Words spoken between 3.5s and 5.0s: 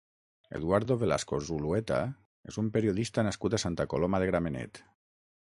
a Santa Coloma de Gramenet.